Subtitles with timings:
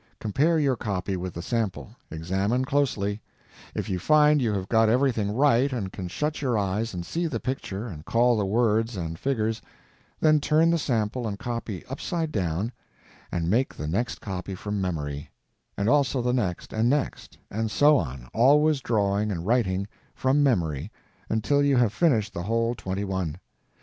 [0.19, 3.21] Compare your copy with the sample; examine closely;
[3.75, 7.27] if you find you have got everything right and can shut your eyes and see
[7.27, 9.61] the picture and call the words and figures,
[10.19, 12.71] then turn the sample and copy upside down
[13.31, 15.29] and make the next copy from memory;
[15.77, 20.91] and also the next and next, and so on, always drawing and writing from memory
[21.29, 23.37] until you have finished the whole twenty one.